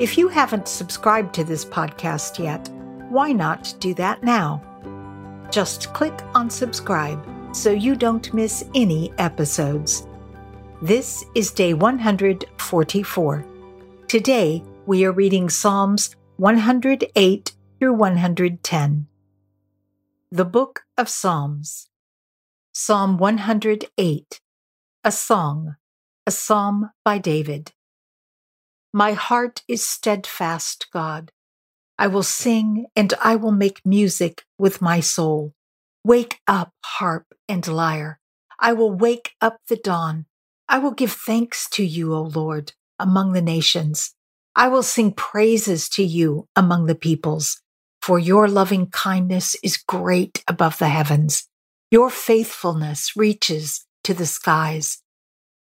[0.00, 2.68] If you haven't subscribed to this podcast yet,
[3.08, 4.62] why not do that now?
[5.50, 7.20] Just click on subscribe
[7.52, 10.06] so you don't miss any episodes.
[10.80, 13.44] This is day 144.
[14.06, 19.06] Today we are reading Psalms 108 through 110.
[20.30, 21.88] The Book of Psalms.
[22.70, 24.40] Psalm 108,
[25.02, 25.74] a song,
[26.24, 27.72] a psalm by David.
[28.92, 31.30] My heart is steadfast, God.
[31.98, 35.52] I will sing and I will make music with my soul.
[36.04, 38.18] Wake up, harp and lyre.
[38.58, 40.26] I will wake up the dawn.
[40.68, 44.14] I will give thanks to you, O Lord, among the nations.
[44.54, 47.60] I will sing praises to you among the peoples,
[48.00, 51.48] for your loving kindness is great above the heavens.
[51.90, 55.02] Your faithfulness reaches to the skies.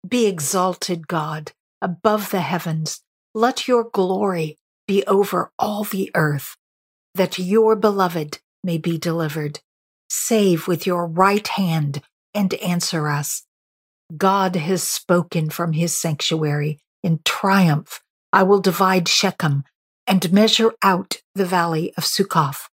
[0.08, 1.52] Be exalted, God,
[1.82, 3.02] above the heavens.
[3.36, 6.58] Let your glory be over all the earth,
[7.14, 9.60] that your beloved may be delivered.
[10.10, 12.02] Save with your right hand
[12.34, 13.44] and answer us.
[14.18, 16.80] God has spoken from his sanctuary.
[17.04, 18.02] In triumph,
[18.34, 19.64] I will divide Shechem
[20.08, 22.68] and measure out the valley of Sukkoth.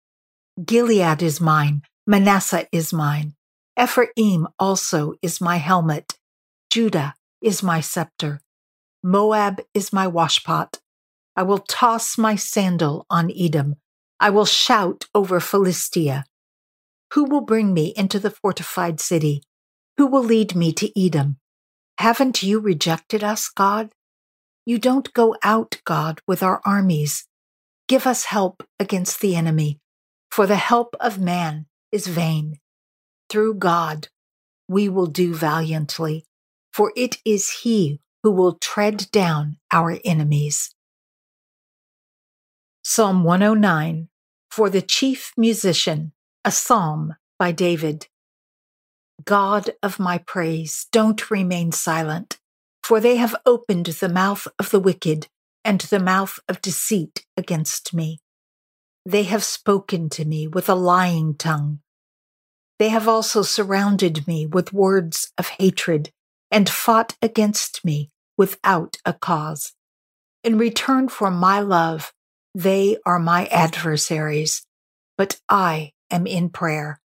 [0.63, 3.33] Gilead is mine, Manasseh is mine.
[3.81, 6.13] Ephraim also is my helmet.
[6.69, 8.39] Judah is my scepter.
[9.03, 10.79] Moab is my washpot.
[11.35, 13.75] I will toss my sandal on Edom.
[14.17, 16.23] I will shout over Philistia.
[17.13, 19.43] Who will bring me into the fortified city?
[19.97, 21.37] Who will lead me to Edom?
[21.97, 23.91] Haven't you rejected us, God?
[24.65, 27.27] You don't go out, God, with our armies.
[27.89, 29.81] Give us help against the enemy,
[30.31, 32.59] for the help of man is vain.
[33.29, 34.07] Through God,
[34.69, 36.25] we will do valiantly,
[36.71, 40.73] for it is He who will tread down our enemies.
[42.81, 44.07] Psalm 109
[44.49, 46.13] For the Chief Musician,
[46.45, 48.07] a Psalm by David.
[49.25, 52.39] God of my praise, don't remain silent,
[52.81, 55.27] for they have opened the mouth of the wicked
[55.65, 58.19] and the mouth of deceit against me.
[59.05, 61.79] They have spoken to me with a lying tongue.
[62.79, 66.11] They have also surrounded me with words of hatred
[66.53, 69.73] and fought against me without a cause.
[70.43, 72.13] In return for my love,
[72.53, 74.63] they are my adversaries,
[75.17, 77.01] but I am in prayer.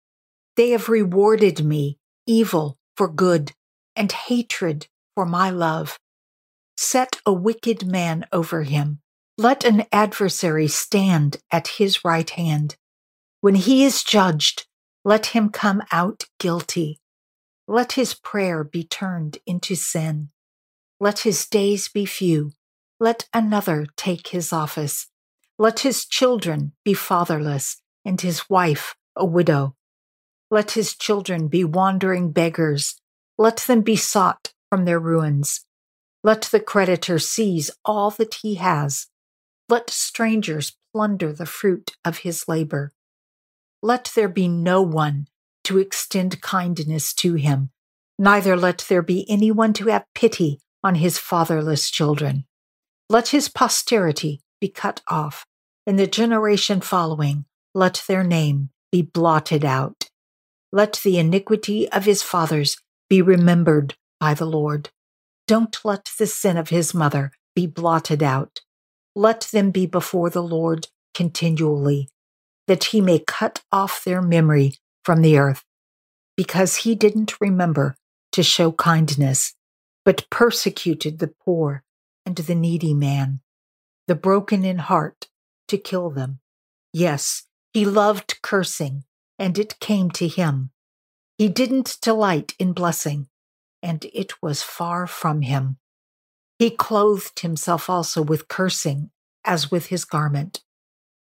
[0.55, 3.51] They have rewarded me evil for good
[3.95, 5.99] and hatred for my love.
[6.75, 8.99] Set a wicked man over him.
[9.37, 12.77] Let an adversary stand at his right hand.
[13.41, 14.65] When he is judged,
[15.03, 16.99] let him come out guilty.
[17.67, 20.29] Let his prayer be turned into sin.
[20.99, 22.51] Let his days be few.
[22.99, 25.07] Let another take his office.
[25.57, 29.75] Let his children be fatherless, and his wife a widow.
[30.51, 33.01] Let his children be wandering beggars.
[33.37, 35.65] Let them be sought from their ruins.
[36.23, 39.07] Let the creditor seize all that he has.
[39.69, 42.93] Let strangers plunder the fruit of his labor.
[43.81, 45.27] Let there be no one
[45.65, 47.71] to extend kindness to him,
[48.17, 52.45] neither let there be anyone to have pity on his fatherless children.
[53.09, 55.45] Let his posterity be cut off,
[55.85, 60.09] and the generation following, let their name be blotted out.
[60.71, 62.77] Let the iniquity of his fathers
[63.09, 64.89] be remembered by the Lord.
[65.47, 68.61] Don't let the sin of his mother be blotted out.
[69.15, 72.09] Let them be before the Lord continually,
[72.67, 74.75] that he may cut off their memory
[75.05, 75.63] from the earth,
[76.35, 77.95] because he didn't remember
[78.31, 79.55] to show kindness
[80.05, 81.83] but persecuted the poor
[82.25, 83.41] and the needy man,
[84.07, 85.27] the broken in heart,
[85.67, 86.39] to kill them.
[86.93, 89.03] Yes, he loved cursing,
[89.39, 90.69] and it came to him.
[91.37, 93.27] He didn't delight in blessing,
[93.81, 95.77] and it was far from him.
[96.59, 99.09] He clothed himself also with cursing,
[99.43, 100.61] as with his garment.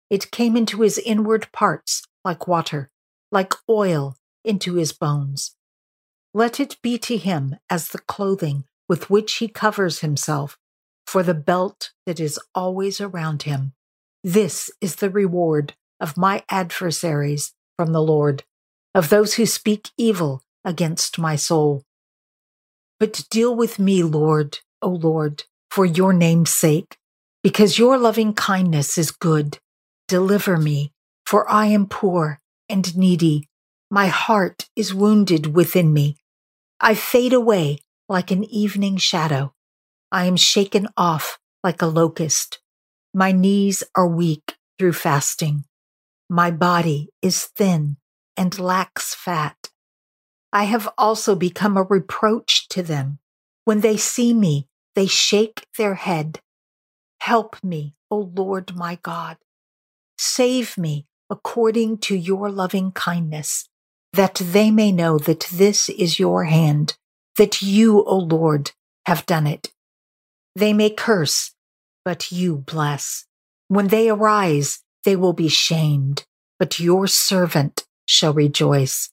[0.09, 2.91] It came into his inward parts like water,
[3.37, 4.17] like oil
[4.47, 5.55] into his bones.
[6.33, 10.57] Let it be to him as the clothing with which he covers himself,
[11.07, 13.75] for the belt that is always around him.
[14.25, 18.45] This is the reward of my adversaries from the Lord,
[18.95, 21.83] of those who speak evil against my soul.
[22.99, 26.97] But deal with me, Lord, O Lord, for your name's sake,
[27.43, 29.59] because your loving kindness is good.
[30.09, 30.95] Deliver me,
[31.27, 33.49] for I am poor and needy.
[33.91, 36.17] My heart is wounded within me.
[36.81, 37.79] I fade away
[38.09, 39.55] like an evening shadow.
[40.13, 42.61] I am shaken off like a locust.
[43.15, 45.65] My knees are weak through fasting.
[46.29, 47.97] My body is thin
[48.37, 49.71] and lacks fat.
[50.53, 53.19] I have also become a reproach to them.
[53.65, 56.41] When they see me, they shake their head.
[57.21, 59.39] Help me, O Lord my God.
[60.19, 63.69] Save me according to your loving kindness,
[64.13, 66.97] that they may know that this is your hand,
[67.37, 68.73] that you, O Lord,
[69.07, 69.73] have done it.
[70.55, 71.55] They may curse,
[72.05, 73.27] but you bless.
[73.69, 76.25] When they arise, they will be shamed,
[76.59, 79.11] but your servant shall rejoice.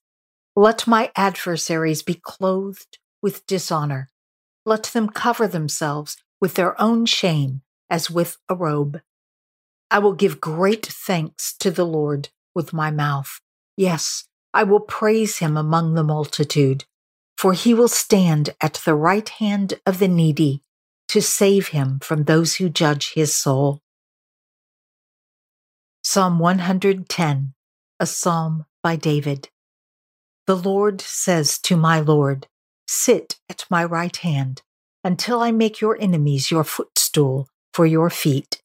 [0.55, 4.09] Let my adversaries be clothed with dishonor.
[4.65, 9.01] Let them cover themselves with their own shame as with a robe.
[9.93, 13.39] I will give great thanks to the Lord with my mouth.
[13.77, 16.85] Yes, I will praise him among the multitude,
[17.37, 20.63] for he will stand at the right hand of the needy
[21.09, 23.81] to save him from those who judge his soul.
[26.03, 27.53] Psalm 110,
[27.99, 29.49] a psalm by David.
[30.47, 32.47] The Lord says to my Lord,
[32.87, 34.63] Sit at my right hand
[35.03, 38.62] until I make your enemies your footstool for your feet.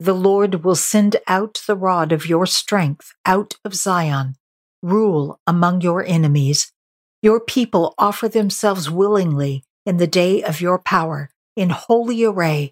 [0.00, 4.36] The Lord will send out the rod of your strength out of Zion.
[4.80, 6.72] Rule among your enemies.
[7.20, 12.70] Your people offer themselves willingly in the day of your power, in holy array.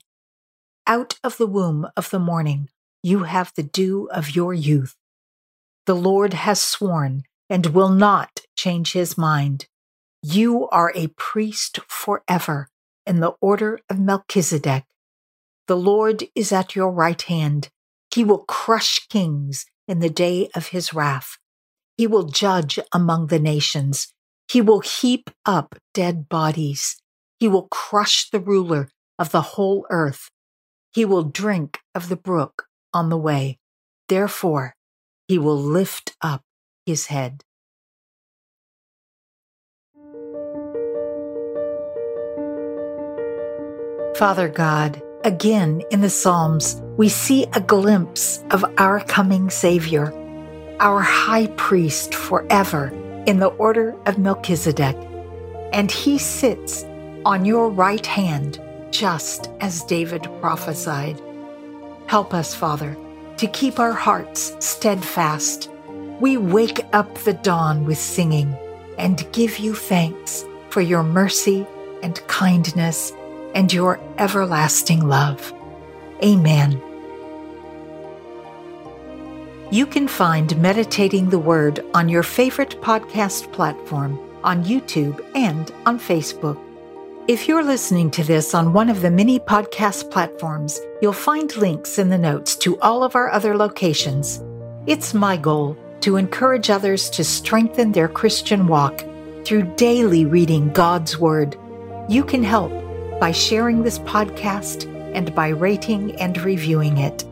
[0.86, 2.68] Out of the womb of the morning,
[3.02, 4.94] you have the dew of your youth.
[5.86, 9.66] The Lord has sworn and will not change his mind.
[10.22, 12.68] You are a priest forever
[13.04, 14.84] in the order of Melchizedek.
[15.66, 17.68] The Lord is at your right hand.
[18.14, 21.38] He will crush kings in the day of his wrath.
[21.96, 24.12] He will judge among the nations.
[24.48, 26.96] He will heap up dead bodies.
[27.40, 30.30] He will crush the ruler of the whole earth.
[30.92, 33.58] He will drink of the brook on the way.
[34.08, 34.74] Therefore,
[35.26, 36.42] he will lift up
[36.84, 37.42] his head.
[44.16, 50.12] Father God, again in the Psalms, we see a glimpse of our coming Savior,
[50.78, 52.92] our high priest forever
[53.26, 54.96] in the order of Melchizedek.
[55.72, 56.84] And he sits
[57.24, 58.62] on your right hand,
[58.92, 61.20] just as David prophesied.
[62.06, 62.96] Help us, Father,
[63.38, 65.68] to keep our hearts steadfast.
[66.20, 68.56] We wake up the dawn with singing
[68.96, 71.66] and give you thanks for your mercy
[72.04, 73.12] and kindness
[73.56, 75.52] and your everlasting love.
[76.22, 76.80] Amen.
[79.70, 85.98] You can find Meditating the Word on your favorite podcast platform, on YouTube, and on
[85.98, 86.60] Facebook.
[87.28, 91.98] If you're listening to this on one of the many podcast platforms, you'll find links
[91.98, 94.40] in the notes to all of our other locations.
[94.86, 99.02] It's my goal to encourage others to strengthen their Christian walk
[99.44, 101.56] through daily reading God's Word.
[102.08, 102.85] You can help
[103.18, 107.24] by sharing this podcast and by rating and reviewing it.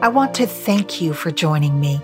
[0.00, 2.00] I want to thank you for joining me.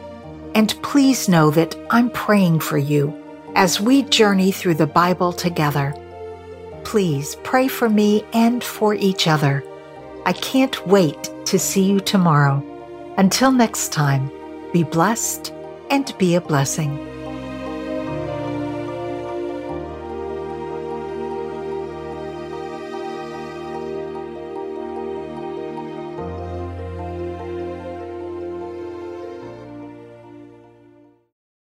[0.54, 3.14] And please know that I'm praying for you
[3.54, 5.94] as we journey through the Bible together.
[6.84, 9.64] Please pray for me and for each other.
[10.24, 12.62] I can't wait to see you tomorrow.
[13.18, 14.30] Until next time,
[14.72, 15.52] be blessed
[15.90, 17.17] and be a blessing.